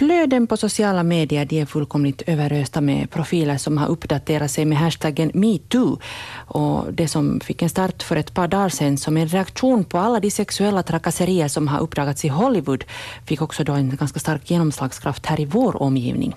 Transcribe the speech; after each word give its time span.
Flöden 0.00 0.46
på 0.46 0.56
sociala 0.56 1.02
medier 1.02 1.44
de 1.44 1.60
är 1.60 1.66
fullkomligt 1.66 2.22
överösta 2.26 2.80
med 2.80 3.10
profiler 3.10 3.56
som 3.56 3.78
har 3.78 3.88
uppdaterat 3.88 4.50
sig 4.50 4.64
med 4.64 4.78
hashtaggen 4.78 5.30
metoo. 5.34 5.98
Och 6.46 6.92
det 6.92 7.08
som 7.08 7.40
fick 7.40 7.62
en 7.62 7.68
start 7.68 8.02
för 8.02 8.16
ett 8.16 8.34
par 8.34 8.48
dagar 8.48 8.68
sedan 8.68 8.98
som 8.98 9.16
en 9.16 9.28
reaktion 9.28 9.84
på 9.84 9.98
alla 9.98 10.20
de 10.20 10.30
sexuella 10.30 10.82
trakasserier 10.82 11.48
som 11.48 11.68
har 11.68 11.80
uppdagats 11.80 12.24
i 12.24 12.28
Hollywood 12.28 12.84
fick 13.26 13.42
också 13.42 13.64
då 13.64 13.72
en 13.72 13.96
ganska 13.96 14.20
stark 14.20 14.50
genomslagskraft 14.50 15.26
här 15.26 15.40
i 15.40 15.44
vår 15.44 15.82
omgivning. 15.82 16.34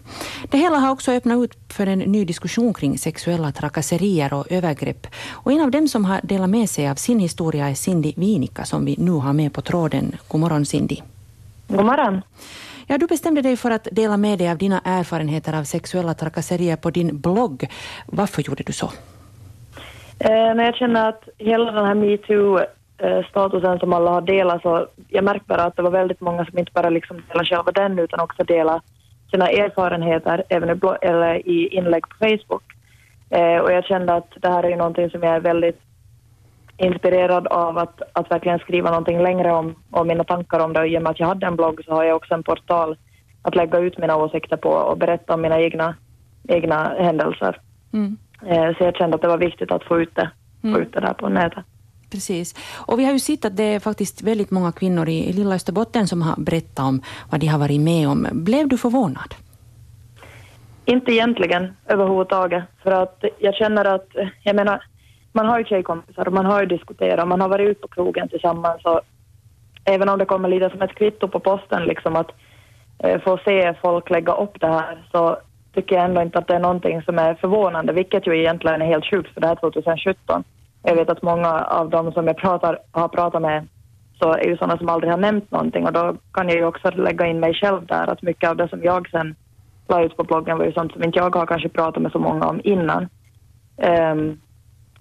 Det 0.51 0.57
hela 0.57 0.77
har 0.77 0.91
också 0.91 1.11
öppnat 1.11 1.43
ut 1.43 1.57
för 1.69 1.87
en 1.87 1.99
ny 1.99 2.25
diskussion 2.25 2.73
kring 2.73 2.97
sexuella 2.97 3.51
trakasserier 3.51 4.33
och 4.33 4.51
övergrepp. 4.51 5.07
Och 5.31 5.51
en 5.51 5.61
av 5.61 5.71
dem 5.71 5.87
som 5.87 6.05
har 6.05 6.21
delat 6.23 6.49
med 6.49 6.69
sig 6.69 6.89
av 6.89 6.95
sin 6.95 7.19
historia 7.19 7.69
är 7.69 7.75
Cindy 7.75 8.13
Vinika 8.15 8.65
som 8.65 8.85
vi 8.85 8.95
nu 8.97 9.11
har 9.11 9.33
med 9.33 9.53
på 9.53 9.61
tråden. 9.61 10.15
God 10.27 10.41
morgon 10.41 10.65
Cindy. 10.65 11.12
God 11.73 11.85
morgon. 11.85 12.21
Ja, 12.87 12.97
du 12.97 13.07
bestämde 13.07 13.41
dig 13.41 13.57
för 13.57 13.71
att 13.71 13.87
dela 13.91 14.17
med 14.17 14.39
dig 14.39 14.51
av 14.51 14.57
dina 14.57 14.81
erfarenheter 14.85 15.59
av 15.59 15.63
sexuella 15.63 16.13
trakasserier 16.13 16.75
på 16.75 16.89
din 16.89 17.21
blogg. 17.21 17.67
Varför 18.07 18.41
gjorde 18.41 18.63
du 18.63 18.73
så? 18.73 18.85
Eh, 20.19 20.55
när 20.55 20.63
jag 20.63 20.75
känner 20.75 21.09
att 21.09 21.29
hela 21.37 21.71
den 21.71 21.85
här 21.85 21.95
metoo-statusen 21.95 23.79
som 23.79 23.93
alla 23.93 24.11
har 24.11 24.21
delat 24.21 24.61
så 24.61 24.87
jag 25.09 25.23
märkte 25.23 25.45
bara 25.47 25.63
att 25.63 25.75
det 25.75 25.81
var 25.81 25.91
väldigt 25.91 26.21
många 26.21 26.45
som 26.45 26.59
inte 26.59 26.71
bara 26.71 26.89
liksom 26.89 27.21
delade 27.27 27.45
själva 27.45 27.71
den 27.71 27.99
utan 27.99 28.19
också 28.19 28.43
delade 28.43 28.81
sina 29.31 29.49
erfarenheter 29.49 30.43
även 30.49 30.69
i, 30.69 30.79
eller 31.01 31.47
i 31.47 31.67
inlägg 31.67 32.03
på 32.09 32.15
Facebook. 32.19 32.63
Eh, 33.29 33.57
och 33.57 33.71
jag 33.71 33.85
kände 33.85 34.13
att 34.13 34.31
det 34.41 34.49
här 34.49 34.63
är 34.63 34.69
ju 34.69 34.75
någonting 34.75 35.09
som 35.09 35.23
jag 35.23 35.35
är 35.35 35.39
väldigt 35.39 35.79
inspirerad 36.77 37.47
av 37.47 37.77
att, 37.77 38.01
att 38.13 38.31
verkligen 38.31 38.59
skriva 38.59 38.89
någonting 38.89 39.21
längre 39.21 39.51
om, 39.51 39.75
om 39.91 40.07
mina 40.07 40.23
tankar 40.23 40.59
om 40.59 40.73
det 40.73 40.79
och 40.79 40.87
i 40.87 40.97
och 40.97 41.01
med 41.01 41.09
att 41.09 41.19
jag 41.19 41.27
hade 41.27 41.45
en 41.45 41.55
blogg 41.55 41.81
så 41.85 41.91
har 41.93 42.03
jag 42.03 42.15
också 42.15 42.33
en 42.33 42.43
portal 42.43 42.97
att 43.41 43.55
lägga 43.55 43.79
ut 43.79 43.97
mina 43.97 44.15
åsikter 44.15 44.57
på 44.57 44.69
och 44.69 44.97
berätta 44.97 45.33
om 45.33 45.41
mina 45.41 45.61
egna, 45.61 45.95
egna 46.47 46.95
händelser. 46.99 47.61
Mm. 47.93 48.17
Eh, 48.45 48.77
så 48.77 48.83
jag 48.83 48.95
kände 48.95 49.15
att 49.15 49.21
det 49.21 49.27
var 49.27 49.37
viktigt 49.37 49.71
att 49.71 49.83
få 49.83 50.01
ut 50.01 50.15
det, 50.15 50.29
mm. 50.63 50.75
få 50.75 50.81
ut 50.81 50.93
det 50.93 50.99
där 50.99 51.13
på 51.13 51.29
nätet. 51.29 51.65
Precis. 52.11 52.55
Och 52.87 52.99
vi 52.99 53.05
har 53.05 53.13
ju 53.13 53.19
sett 53.19 53.45
att 53.45 53.57
det 53.57 53.63
är 53.63 53.79
faktiskt 53.79 54.21
väldigt 54.21 54.51
många 54.51 54.71
kvinnor 54.71 55.09
i, 55.09 55.29
i 55.29 55.33
lilla 55.33 55.55
Österbotten 55.55 56.07
som 56.07 56.21
har 56.21 56.35
berättat 56.37 56.79
om 56.79 57.01
vad 57.29 57.39
de 57.39 57.47
har 57.47 57.59
varit 57.59 57.81
med 57.81 58.09
om. 58.09 58.27
Blev 58.31 58.67
du 58.67 58.77
förvånad? 58.77 59.35
Inte 60.85 61.11
egentligen 61.11 61.73
överhuvudtaget. 61.85 62.63
För 62.83 62.91
att 62.91 63.23
jag 63.39 63.55
känner 63.55 63.85
att, 63.85 64.07
jag 64.43 64.55
menar, 64.55 64.83
man 65.33 65.45
har 65.45 65.59
ju 65.59 65.65
tjejkompisar 65.65 66.27
och 66.27 66.33
man 66.33 66.45
har 66.45 66.59
ju 66.61 66.65
diskuterat, 66.65 67.27
man 67.27 67.41
har 67.41 67.49
varit 67.49 67.69
ute 67.69 67.81
på 67.81 67.87
krogen 67.87 68.29
tillsammans 68.29 68.85
och 68.85 69.01
även 69.85 70.09
om 70.09 70.19
det 70.19 70.25
kommer 70.25 70.49
lite 70.49 70.69
som 70.69 70.81
ett 70.81 70.95
kvitto 70.95 71.27
på 71.27 71.39
posten 71.39 71.83
liksom 71.83 72.15
att 72.15 72.31
eh, 72.99 73.21
få 73.21 73.37
se 73.45 73.73
folk 73.81 74.09
lägga 74.09 74.33
upp 74.33 74.59
det 74.59 74.67
här 74.67 75.07
så 75.11 75.37
tycker 75.73 75.95
jag 75.95 76.05
ändå 76.05 76.21
inte 76.21 76.39
att 76.39 76.47
det 76.47 76.55
är 76.55 76.59
någonting 76.59 77.01
som 77.01 77.19
är 77.19 77.33
förvånande, 77.33 77.93
vilket 77.93 78.27
ju 78.27 78.39
egentligen 78.39 78.81
är 78.81 78.85
helt 78.85 79.05
sjukt 79.05 79.33
för 79.33 79.41
det 79.41 79.47
här 79.47 79.55
2017. 79.55 80.43
Jag 80.83 80.95
vet 80.95 81.09
att 81.09 81.21
många 81.21 81.61
av 81.61 81.89
dem 81.89 82.11
som 82.11 82.27
jag 82.27 82.37
pratar, 82.37 82.79
har 82.91 83.07
pratat 83.07 83.41
med 83.41 83.67
så 84.19 84.33
är 84.33 84.47
ju 84.47 84.57
sådana 84.57 84.77
som 84.77 84.89
aldrig 84.89 85.11
har 85.11 85.17
nämnt 85.17 85.51
någonting 85.51 85.85
och 85.85 85.93
då 85.93 86.15
kan 86.33 86.49
jag 86.49 86.57
ju 86.57 86.65
också 86.65 86.89
lägga 86.89 87.27
in 87.27 87.39
mig 87.39 87.53
själv 87.53 87.85
där, 87.85 88.09
att 88.09 88.21
mycket 88.21 88.49
av 88.49 88.55
det 88.55 88.69
som 88.69 88.83
jag 88.83 89.09
sen 89.09 89.35
la 89.87 90.03
ut 90.03 90.17
på 90.17 90.23
bloggen 90.23 90.57
var 90.57 90.65
ju 90.65 90.71
sånt 90.71 90.93
som 90.93 91.03
inte 91.03 91.19
jag 91.19 91.35
har 91.35 91.45
kanske 91.45 91.69
pratat 91.69 92.03
med 92.03 92.11
så 92.11 92.19
många 92.19 92.45
om 92.45 92.61
innan. 92.63 93.07
Um, 93.77 94.39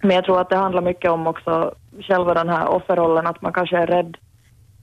men 0.02 0.16
jag 0.16 0.24
tror 0.24 0.40
att 0.40 0.50
det 0.50 0.56
handlar 0.56 0.82
mycket 0.82 1.10
om 1.10 1.26
också 1.26 1.74
själva 2.00 2.34
den 2.34 2.48
här 2.48 2.68
offerrollen, 2.68 3.26
att 3.26 3.42
man 3.42 3.52
kanske 3.52 3.78
är 3.78 3.86
rädd. 3.86 4.16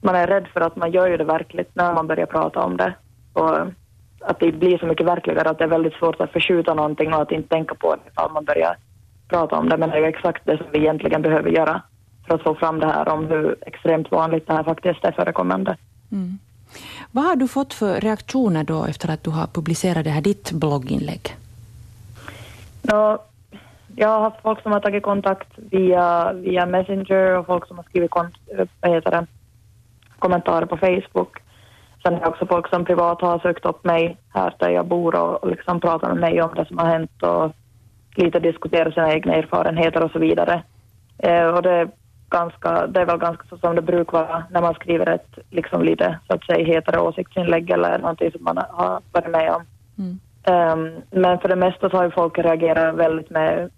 Man 0.02 0.14
är 0.14 0.26
rädd 0.26 0.48
för 0.52 0.60
att 0.60 0.76
man 0.76 0.90
gör 0.90 1.08
ju 1.08 1.16
det 1.16 1.24
verkligt 1.24 1.70
när 1.74 1.94
man 1.94 2.06
börjar 2.06 2.26
prata 2.26 2.60
om 2.60 2.76
det. 2.76 2.94
Och 3.32 3.56
att 4.20 4.40
det 4.40 4.52
blir 4.52 4.78
så 4.78 4.86
mycket 4.86 5.06
verkligare 5.06 5.50
att 5.50 5.58
det 5.58 5.64
är 5.64 5.68
väldigt 5.68 5.94
svårt 5.94 6.20
att 6.20 6.32
förskjuta 6.32 6.74
någonting 6.74 7.14
och 7.14 7.22
att 7.22 7.32
inte 7.32 7.48
tänka 7.48 7.74
på 7.74 7.94
det 7.94 8.10
ifall 8.10 8.32
man 8.32 8.44
börjar 8.44 8.76
prata 9.28 9.56
om 9.56 9.68
det. 9.68 9.76
Men 9.76 9.90
det 9.90 9.96
är 9.96 10.00
ju 10.00 10.06
exakt 10.06 10.46
det 10.46 10.56
som 10.56 10.66
vi 10.72 10.78
egentligen 10.78 11.22
behöver 11.22 11.50
göra 11.50 11.82
för 12.26 12.34
att 12.34 12.42
få 12.42 12.54
fram 12.54 12.80
det 12.80 12.86
här 12.86 13.08
om 13.08 13.26
hur 13.26 13.56
extremt 13.66 14.10
vanligt 14.10 14.46
det 14.46 14.52
här 14.52 14.64
faktiskt 14.64 15.04
är 15.04 15.12
förekommande. 15.12 15.76
Mm. 16.12 16.38
Vad 17.10 17.24
har 17.24 17.36
du 17.36 17.48
fått 17.48 17.74
för 17.74 18.00
reaktioner 18.00 18.64
då 18.64 18.84
efter 18.84 19.10
att 19.10 19.24
du 19.24 19.30
har 19.30 19.46
publicerat 19.46 20.04
det 20.04 20.10
här 20.10 20.20
ditt 20.20 20.52
blogginlägg? 20.52 21.36
No, 22.82 23.18
jag 24.00 24.08
har 24.08 24.20
haft 24.20 24.42
folk 24.42 24.62
som 24.62 24.72
har 24.72 24.80
tagit 24.80 25.02
kontakt 25.02 25.48
via, 25.56 26.32
via 26.32 26.66
Messenger 26.66 27.38
och 27.38 27.46
folk 27.46 27.66
som 27.66 27.76
har 27.76 27.84
skrivit 27.84 28.10
kont 28.10 28.34
vad 28.80 28.92
heter 28.94 29.10
det, 29.10 29.26
kommentarer 30.18 30.66
på 30.66 30.76
Facebook. 30.76 31.38
Sen 32.02 32.14
är 32.14 32.20
det 32.20 32.26
också 32.26 32.46
folk 32.46 32.68
som 32.68 32.84
privat 32.84 33.20
har 33.20 33.38
sökt 33.38 33.64
upp 33.64 33.84
mig 33.84 34.16
här 34.34 34.54
där 34.58 34.70
jag 34.70 34.86
bor 34.86 35.14
och, 35.14 35.42
och 35.42 35.50
liksom 35.50 35.80
pratat 35.80 36.08
med 36.08 36.20
mig 36.20 36.42
om 36.42 36.54
det 36.54 36.66
som 36.66 36.78
har 36.78 36.86
hänt 36.86 37.22
och 37.22 37.52
lite 38.14 38.40
diskuterat 38.40 38.94
sina 38.94 39.12
egna 39.12 39.34
erfarenheter 39.34 40.02
och 40.02 40.10
så 40.10 40.18
vidare. 40.18 40.62
Eh, 41.18 41.46
och 41.46 41.62
det 41.62 41.72
är, 41.72 41.88
ganska, 42.30 42.86
det 42.86 43.00
är 43.00 43.06
väl 43.06 43.18
ganska 43.18 43.44
så 43.48 43.58
som 43.58 43.76
det 43.76 43.82
brukar 43.82 44.12
vara 44.12 44.44
när 44.50 44.60
man 44.60 44.74
skriver 44.74 45.08
ett 45.08 45.38
liksom 45.50 45.82
lite 45.82 46.18
så 46.26 46.34
att 46.34 46.44
säga 46.44 46.66
hetare 46.66 47.00
åsiktsinlägg 47.00 47.70
eller 47.70 47.98
någonting 47.98 48.32
som 48.32 48.44
man 48.44 48.56
har 48.56 49.00
varit 49.12 49.30
med 49.30 49.50
om. 49.50 49.62
Mm. 49.98 50.20
Um, 50.46 51.02
men 51.10 51.38
för 51.38 51.48
det 51.48 51.56
mesta 51.56 51.90
så 51.90 51.96
har 51.96 52.04
ju 52.04 52.10
folk 52.10 52.38
reagerat 52.38 52.94
väldigt 52.94 53.30
med 53.30 53.70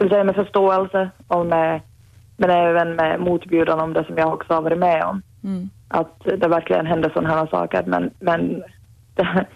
skulle 0.00 0.14
säga 0.14 0.24
med 0.24 0.34
förståelse 0.34 1.10
och 1.28 1.46
med, 1.46 1.80
men 2.36 2.50
även 2.50 2.96
med 2.96 3.20
motbjudan 3.20 3.80
om 3.80 3.92
det 3.92 4.04
som 4.04 4.18
jag 4.18 4.32
också 4.34 4.54
har 4.54 4.62
varit 4.62 4.78
med 4.78 5.04
om. 5.04 5.22
Mm. 5.44 5.70
Att 5.88 6.20
det 6.24 6.48
verkligen 6.48 6.86
händer 6.86 7.10
sådana 7.10 7.28
här 7.28 7.46
saker. 7.46 7.82
Men, 7.86 8.10
men 8.20 8.62
det, 9.14 9.46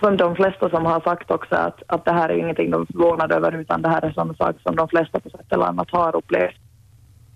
som 0.00 0.16
de 0.16 0.36
flesta 0.36 0.70
som 0.70 0.86
har 0.86 1.00
sagt 1.00 1.30
också 1.30 1.54
att, 1.54 1.82
att 1.86 2.04
det 2.04 2.12
här 2.12 2.28
är 2.28 2.38
ingenting 2.38 2.70
de 2.70 2.82
är 2.82 2.86
förvånade 2.86 3.34
över 3.34 3.52
utan 3.52 3.82
det 3.82 3.88
här 3.88 4.04
är 4.04 4.12
sådana 4.12 4.34
saker 4.34 4.60
som 4.62 4.76
de 4.76 4.88
flesta 4.88 5.20
på 5.20 5.30
sätt 5.30 5.52
eller 5.52 5.64
annat 5.64 5.90
har 5.90 6.16
upplevt. 6.16 6.60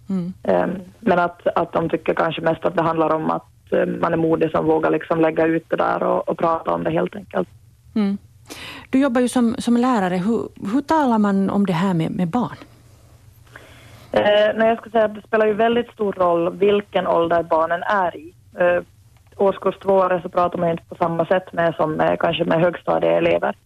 Mm. 0.09 0.33
Um, 0.43 0.81
men 1.01 1.19
att, 1.19 1.47
att 1.47 1.73
de 1.73 1.89
tycker 1.89 2.15
kanske 2.15 2.43
mest 2.43 2.65
att 2.65 2.77
det 2.77 2.83
handlar 2.83 3.15
om 3.15 3.31
att 3.31 3.53
um, 3.71 4.01
man 4.01 4.13
är 4.13 4.17
modig 4.17 4.51
som 4.51 4.67
vågar 4.67 4.91
liksom 4.91 5.21
lägga 5.21 5.47
ut 5.47 5.71
det 5.71 5.77
där 5.77 6.03
och, 6.03 6.29
och 6.29 6.39
prata 6.39 6.75
om 6.75 6.85
det 6.85 6.91
helt 6.91 7.17
enkelt. 7.17 7.49
Mm. 7.95 8.19
Du 8.91 9.01
jobbar 9.01 9.21
ju 9.21 9.29
som, 9.29 9.55
som 9.59 9.77
lärare. 9.77 10.17
Hur, 10.17 10.49
hur 10.73 10.81
talar 10.81 11.19
man 11.19 11.51
om 11.51 11.67
det 11.67 11.73
här 11.73 11.95
med, 11.95 12.11
med 12.11 12.29
barn? 12.29 12.57
Eh, 14.13 14.51
nej, 14.55 14.69
jag 14.69 14.79
skulle 14.79 14.93
säga 14.93 15.05
att 15.05 15.15
det 15.15 15.23
spelar 15.23 15.47
ju 15.47 15.55
väldigt 15.55 15.93
stor 15.93 16.13
roll 16.13 16.57
vilken 16.57 17.07
ålder 17.07 17.43
barnen 17.43 17.83
är 17.83 18.17
i. 18.17 18.35
Eh, 18.59 18.83
årskurs 19.37 19.79
två 19.79 20.21
så 20.23 20.29
pratar 20.29 20.59
man 20.59 20.71
inte 20.71 20.85
på 20.89 20.95
samma 20.95 21.27
sätt 21.27 21.53
med 21.53 21.75
som 21.75 21.93
med, 21.93 22.21
kanske 22.21 22.45
med 22.45 22.61
högstadieelever. 22.61 23.57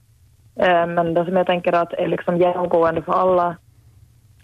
Eh, 0.56 0.86
men 0.86 1.14
det 1.14 1.24
som 1.24 1.36
jag 1.36 1.46
tänker 1.46 1.72
att 1.72 1.92
är 1.92 2.08
liksom 2.08 2.36
genomgående 2.36 3.02
för 3.02 3.12
alla, 3.12 3.56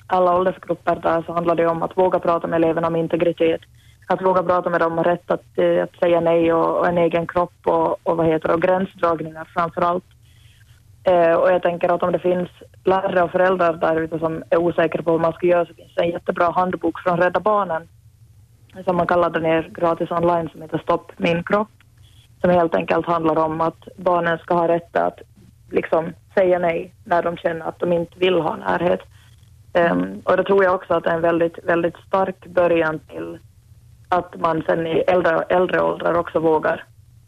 alla 0.07 0.37
åldersgrupper 0.37 0.97
där 0.97 1.23
så 1.27 1.33
handlar 1.33 1.55
det 1.55 1.67
om 1.67 1.83
att 1.83 1.97
våga 1.97 2.19
prata 2.19 2.47
med 2.47 2.57
eleverna 2.57 2.87
om 2.87 2.97
integritet. 2.97 3.61
Att 4.07 4.23
våga 4.23 4.43
prata 4.43 4.71
med 4.71 4.81
dem 4.81 4.99
om 4.99 5.05
rätt 5.05 5.31
att, 5.31 5.59
eh, 5.59 5.83
att 5.83 5.97
säga 5.99 6.21
nej 6.21 6.53
och, 6.53 6.79
och 6.79 6.89
en 6.89 6.99
egen 6.99 7.27
kropp 7.27 7.61
och, 7.65 7.97
och, 8.03 8.17
vad 8.17 8.27
heter 8.27 8.49
det, 8.49 8.55
och 8.55 8.63
gränsdragningar 8.63 9.49
framför 9.55 9.83
allt. 9.83 10.05
Eh, 11.05 11.35
och 11.35 11.51
jag 11.51 11.63
tänker 11.63 11.95
att 11.95 12.03
om 12.03 12.13
det 12.13 12.19
finns 12.19 12.49
lärare 12.85 13.23
och 13.23 13.31
föräldrar 13.31 13.73
där 13.73 14.01
ute 14.01 14.19
som 14.19 14.43
är 14.51 14.57
osäkra 14.57 15.03
på 15.03 15.13
vad 15.13 15.21
man 15.21 15.33
ska 15.33 15.47
göra 15.47 15.67
så 15.67 15.75
finns 15.75 15.95
det 15.95 16.03
en 16.03 16.11
jättebra 16.11 16.51
handbok 16.51 17.01
från 17.01 17.19
Rädda 17.19 17.41
Barnen 17.41 17.89
som 18.85 18.97
man 18.97 19.07
kan 19.07 19.21
ladda 19.21 19.41
ner 19.41 19.71
gratis 19.75 20.11
online 20.11 20.49
som 20.53 20.63
heter 20.63 20.79
Stopp 20.79 21.13
min 21.17 21.45
kropp. 21.45 21.69
Som 22.41 22.51
helt 22.51 22.75
enkelt 22.75 23.07
handlar 23.07 23.39
om 23.39 23.61
att 23.61 23.89
barnen 23.97 24.39
ska 24.39 24.55
ha 24.55 24.69
rätt 24.69 24.97
att 24.97 25.21
liksom 25.71 26.13
säga 26.35 26.59
nej 26.59 26.95
när 27.05 27.23
de 27.23 27.37
känner 27.37 27.67
att 27.67 27.79
de 27.79 27.93
inte 27.93 28.19
vill 28.19 28.41
ha 28.41 28.57
närhet. 28.57 29.01
Um, 29.73 30.23
och 30.25 30.37
det 30.37 30.45
tror 30.45 30.65
jag 30.65 30.75
också 30.75 30.95
att 30.95 31.05
det 31.05 31.11
är 31.11 31.15
en 31.15 31.21
väldigt, 31.21 31.59
väldigt 31.65 31.97
stark 32.07 32.47
början 32.47 32.99
till 32.99 33.39
att 34.09 34.41
man 34.41 34.63
sen 34.67 34.87
i 34.87 35.05
äldre, 35.07 35.43
äldre 35.43 35.81
åldrar 35.81 36.15
också 36.15 36.39
vågar 36.39 36.85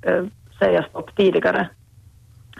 uh, 0.08 0.26
säga 0.58 0.82
stopp 0.90 1.16
tidigare, 1.16 1.68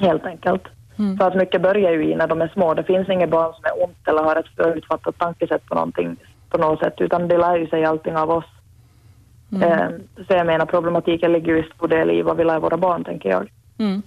helt 0.01 0.27
enkelt. 0.27 0.63
Mm. 0.99 1.17
För 1.17 1.27
att 1.27 1.35
mycket 1.35 1.63
börjar 1.63 1.93
ju 1.93 2.13
i 2.13 2.17
när 2.17 2.27
de 2.27 2.43
är 2.43 2.49
små. 2.49 2.75
Det 2.75 2.85
finns 2.85 3.09
inget 3.09 3.31
barn 3.31 3.55
som 3.55 3.65
är 3.65 3.85
ont 3.85 4.09
eller 4.09 4.23
har 4.23 4.37
ett 4.37 4.57
förutfattat 4.57 5.19
tankesätt 5.19 5.67
på 5.67 5.75
någonting 5.75 6.17
på 6.51 6.59
något 6.59 6.79
sätt, 6.79 6.95
utan 6.99 7.29
det 7.29 7.39
lär 7.39 7.57
ju 7.57 7.67
sig 7.67 7.85
allting 7.85 8.17
av 8.17 8.31
oss. 8.31 8.45
Mm. 9.53 9.73
Eh, 9.73 9.89
så 10.17 10.35
jag 10.35 10.47
menar 10.47 10.67
problematiken 10.67 11.33
ligger 11.33 11.53
ju 11.53 11.61
i 11.61 11.71
stor 11.75 11.89
del 11.89 12.11
i 12.11 12.23
vad 12.23 12.37
vi 12.37 12.45
lär 12.45 12.61
våra 12.61 12.77
barn, 12.77 13.05
tänker 13.05 13.29
jag. 13.29 13.51
Mm. 13.79 14.03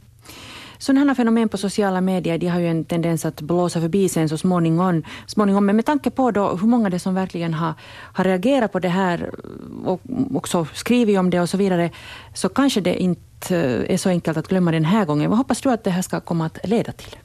Sådana 0.78 1.16
fenomen 1.16 1.50
på 1.50 1.58
sociala 1.58 2.02
medier 2.02 2.38
de 2.38 2.48
har 2.48 2.60
ju 2.60 2.68
en 2.68 2.86
tendens 2.86 3.26
att 3.26 3.42
blåsa 3.42 3.82
förbi 3.82 4.10
sen 4.10 4.30
så 4.30 4.38
småningom. 4.38 5.04
småningom. 5.28 5.66
Men 5.66 5.76
med 5.76 5.86
tanke 5.86 6.12
på 6.12 6.32
då 6.32 6.56
hur 6.56 6.68
många 6.68 6.90
det 6.90 7.00
som 7.00 7.16
verkligen 7.16 7.54
har, 7.54 7.74
har 8.14 8.24
reagerat 8.24 8.72
på 8.72 8.80
det 8.80 8.90
här 8.90 9.30
och 9.86 10.02
också 10.36 10.66
skrivit 10.74 11.20
om 11.20 11.30
det 11.30 11.42
och 11.42 11.50
så 11.50 11.58
vidare, 11.58 11.90
så 12.34 12.50
kanske 12.50 12.82
det 12.82 13.02
inte 13.02 13.29
Eh, 13.52 13.94
är 13.94 13.98
så 13.98 14.10
enkelt 14.10 14.38
att 14.38 14.48
glömma 14.48 14.72
den 14.72 14.86
här 14.86 15.06
gången. 15.06 15.30
Vad 15.30 15.38
hoppas 15.38 15.62
du 15.62 15.70
att 15.70 15.84
det 15.84 15.90
här 15.90 16.02
ska 16.02 16.20
komma 16.20 16.46
att 16.46 16.68
leda 16.68 16.92
till? 16.92 17.16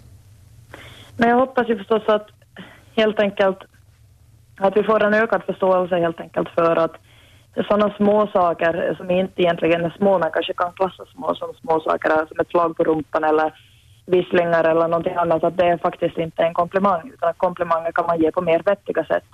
Men 1.17 1.29
jag 1.29 1.37
hoppas 1.37 1.69
ju 1.69 1.79
förstås 1.79 2.03
att 2.07 2.27
helt 2.97 3.21
enkelt 3.21 3.59
att 4.57 4.77
vi 4.77 4.83
får 4.83 5.05
en 5.05 5.15
ökad 5.15 5.43
förståelse 5.43 5.97
helt 5.97 6.21
enkelt 6.21 6.49
för 6.49 6.77
att 6.77 6.97
sådana 7.69 7.95
små 7.95 8.27
saker 8.27 8.95
som 8.97 9.11
inte 9.11 9.43
egentligen 9.43 9.85
är 9.85 9.95
små 9.99 10.19
men 10.19 10.31
kanske 10.31 10.53
kan 10.53 10.73
klassas 10.73 11.09
små 11.09 11.35
som 11.35 11.53
små 11.61 11.81
saker, 11.81 12.11
alltså 12.11 12.35
som 12.35 12.41
ett 12.41 12.51
slag 12.51 12.77
på 12.77 12.85
rumpan 12.85 13.25
eller 13.25 13.53
visslingar 14.07 14.65
eller 14.65 14.89
någonting 14.89 15.15
annat, 15.15 15.45
att 15.45 15.57
det 15.57 15.67
är 15.67 15.79
faktiskt 15.79 16.19
inte 16.19 16.43
en 16.43 16.55
komplimang, 16.55 17.11
utan 17.15 17.31
att 17.31 17.39
komplimanger 17.39 17.93
kan 17.93 18.07
man 18.07 18.21
ge 18.21 18.31
på 18.31 18.41
mer 18.41 18.63
vettiga 18.65 19.05
sätt. 19.05 19.25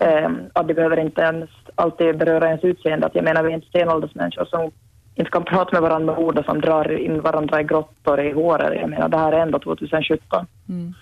Eh, 0.00 0.30
att 0.52 0.68
det 0.68 0.74
behöver 0.74 0.98
inte 0.98 1.20
ens 1.20 1.50
alltid 1.74 2.18
beröra 2.18 2.48
ens 2.48 2.64
utseende, 2.64 3.06
att 3.06 3.14
jag 3.14 3.24
menar 3.24 3.42
vi 3.42 3.50
är 3.50 3.54
inte 3.54 3.66
stenåldersmänniskor 3.66 4.44
som 4.44 4.70
inte 5.14 5.30
kan 5.30 5.44
prata 5.44 5.72
med 5.72 5.82
varandra 5.82 6.14
med 6.14 6.24
ord 6.24 6.38
och 6.38 6.44
som 6.44 6.60
drar 6.60 6.98
in 6.98 7.20
varandra 7.20 7.60
i 7.60 7.64
grottor 7.64 8.20
i 8.20 8.32
håret. 8.32 8.80
Jag 8.80 8.90
menar 8.90 9.08
det 9.08 9.18
här 9.18 9.32
är 9.32 9.42
ändå 9.42 9.58
2017. 9.58 10.46
Mm. 10.68 10.94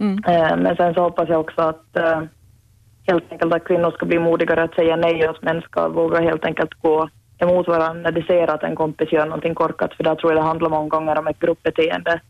Mm. 0.00 0.24
Eh, 0.26 0.56
men 0.56 0.76
sen 0.76 0.94
så 0.94 1.02
hoppas 1.02 1.28
jag 1.28 1.40
också 1.40 1.60
att 1.62 1.96
eh, 1.96 2.22
helt 3.06 3.32
enkelt 3.32 3.54
att 3.54 3.64
kvinnor 3.64 3.90
ska 3.90 4.06
bli 4.06 4.18
modigare 4.18 4.62
att 4.62 4.74
säga 4.74 4.96
nej 4.96 5.24
och 5.24 5.36
att 5.36 5.42
män 5.42 5.62
ska 5.62 5.88
våga 5.88 6.20
helt 6.20 6.44
enkelt 6.44 6.74
gå 6.74 7.08
emot 7.38 7.68
varandra 7.68 8.02
när 8.02 8.12
de 8.12 8.22
ser 8.22 8.50
att 8.50 8.62
en 8.62 8.76
kompis 8.76 9.12
gör 9.12 9.26
någonting 9.26 9.54
korkat, 9.54 9.94
för 9.94 10.04
där 10.04 10.14
tror 10.14 10.32
jag 10.32 10.42
det 10.42 10.46
handlar 10.46 10.70
många 10.70 10.88
gånger 10.88 11.18
om 11.18 11.26
ett 11.26 11.38
gruppbeteende. 11.38 12.20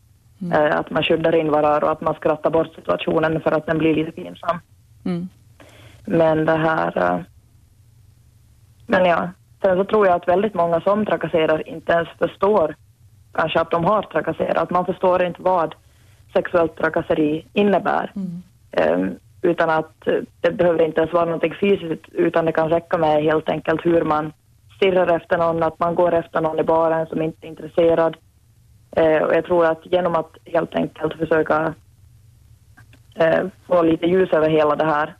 Mm. 0.41 0.51
Eh, 0.53 0.79
att 0.79 0.89
man 0.89 1.03
skyddar 1.03 1.35
in 1.35 1.51
varandra 1.51 1.85
och 1.85 1.91
att 1.91 2.01
man 2.01 2.13
skrattar 2.13 2.49
bort 2.49 2.75
situationen 2.75 3.41
för 3.41 3.51
att 3.51 3.65
den 3.65 3.77
blir 3.77 3.95
lite 3.95 4.11
pinsam. 4.11 4.59
Mm. 5.05 5.29
Men 6.05 6.45
det 6.45 6.57
här... 6.57 7.23
Men 8.87 9.05
ja, 9.05 9.29
sen 9.61 9.77
så 9.77 9.83
tror 9.83 10.07
jag 10.07 10.15
att 10.15 10.27
väldigt 10.27 10.53
många 10.53 10.81
som 10.81 11.05
trakasserar 11.05 11.67
inte 11.67 11.91
ens 11.91 12.09
förstår 12.09 12.75
kanske 13.33 13.59
att 13.59 13.71
de 13.71 13.85
har 13.85 14.01
trakasserat. 14.01 14.69
Man 14.69 14.85
förstår 14.85 15.23
inte 15.23 15.41
vad 15.41 15.75
sexuellt 16.33 16.77
trakasseri 16.77 17.45
innebär. 17.53 18.11
Mm. 18.15 18.41
Um, 19.01 19.15
utan 19.41 19.69
att 19.69 20.07
det 20.41 20.51
behöver 20.51 20.85
inte 20.85 21.01
ens 21.01 21.13
vara 21.13 21.25
någonting 21.25 21.55
fysiskt 21.61 22.09
utan 22.11 22.45
det 22.45 22.51
kan 22.51 22.69
räcka 22.69 22.97
med 22.97 23.23
helt 23.23 23.49
enkelt 23.49 23.85
hur 23.85 24.01
man 24.01 24.33
stirrar 24.75 25.15
efter 25.15 25.37
någon, 25.37 25.63
att 25.63 25.79
man 25.79 25.95
går 25.95 26.13
efter 26.13 26.41
någon 26.41 26.59
i 26.59 26.63
baren 26.63 27.07
som 27.07 27.21
inte 27.21 27.47
är 27.47 27.49
intresserad. 27.49 28.17
Eh, 28.91 29.23
och 29.23 29.33
jag 29.35 29.45
tror 29.45 29.65
att 29.65 29.81
genom 29.83 30.15
att 30.15 30.37
helt 30.45 30.75
enkelt 30.75 31.13
försöka 31.13 31.73
eh, 33.15 33.47
få 33.67 33.81
lite 33.83 34.05
ljus 34.05 34.33
över 34.33 34.49
hela 34.49 34.75
det 34.75 34.85
här 34.85 35.15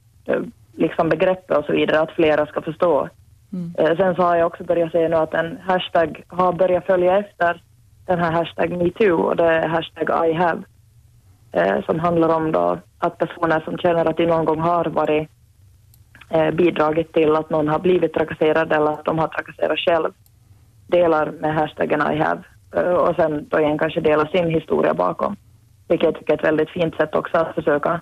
liksom 0.80 1.10
begreppet 1.10 1.58
och 1.58 1.66
så 1.66 1.72
vidare, 1.72 2.00
att 2.00 2.12
flera 2.12 2.46
ska 2.46 2.62
förstå. 2.62 3.10
Mm. 3.54 3.74
Eh, 3.78 3.98
sen 3.98 4.16
så 4.16 4.22
har 4.22 4.36
jag 4.36 4.48
också 4.48 4.64
börjat 4.64 4.92
se 4.92 5.08
nu 5.08 5.16
att 5.16 5.34
en 5.34 5.58
hashtag 5.58 6.24
har 6.28 6.54
börjat 6.54 6.86
följa 6.86 7.18
efter 7.18 7.62
den 8.06 8.20
här 8.20 8.32
hashtag 8.32 8.72
metoo 8.72 9.22
och 9.22 9.36
det 9.36 9.44
är 9.44 9.68
hashtag 9.68 10.28
I 10.28 10.34
have 10.34 10.62
eh, 11.52 11.86
som 11.86 12.00
handlar 12.00 12.36
om 12.36 12.52
då 12.52 12.80
att 13.00 13.18
personer 13.18 13.60
som 13.60 13.78
känner 13.78 14.06
att 14.06 14.18
de 14.18 14.26
någon 14.26 14.46
gång 14.46 14.60
har 14.60 14.86
varit 14.86 15.30
eh, 16.30 16.52
bidragit 16.52 17.14
till 17.14 17.36
att 17.36 17.50
någon 17.50 17.68
har 17.68 17.80
blivit 17.80 18.14
trakasserad 18.14 18.74
eller 18.74 18.92
att 18.92 19.06
de 19.06 19.20
har 19.20 19.28
trakasserat 19.28 19.80
själv 19.80 20.12
delar 20.88 21.32
med 21.32 21.56
hashtaggen 21.56 22.02
I 22.02 22.18
have 22.18 22.44
eh, 22.76 22.94
och 22.94 23.16
sen 23.16 23.48
då 23.50 23.60
igen 23.60 23.78
kanske 23.78 24.02
delar 24.02 24.26
sin 24.26 24.50
historia 24.50 24.94
bakom. 24.94 25.36
Vilket 25.88 26.06
jag 26.06 26.16
tycker 26.16 26.34
är 26.34 26.38
ett 26.38 26.44
väldigt 26.44 26.70
fint 26.70 26.96
sätt 26.96 27.16
också 27.16 27.38
att 27.38 27.56
försöka 27.56 28.02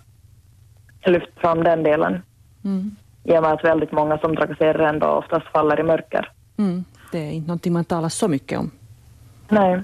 lyfta 1.06 1.42
fram 1.42 1.64
den 1.64 1.84
delen. 1.84 2.22
Mm. 2.64 2.96
I 3.28 3.38
och 3.38 3.42
med 3.42 3.52
att 3.52 3.64
väldigt 3.64 3.92
många 3.92 4.18
som 4.18 4.36
trakasserar 4.36 4.80
ändå 4.80 5.08
oftast 5.08 5.48
faller 5.48 5.80
i 5.80 5.84
mörker. 5.84 6.32
Mm. 6.58 6.84
Det 7.12 7.18
är 7.18 7.32
inte 7.32 7.48
någonting 7.48 7.74
man 7.74 7.86
talar 7.86 8.10
så 8.10 8.28
mycket 8.28 8.60
om. 8.60 8.72
Nej, 9.50 9.84